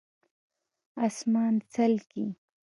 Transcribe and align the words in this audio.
🦇 0.03 0.03
اسمان 1.07 1.53
څلکي 1.73 2.25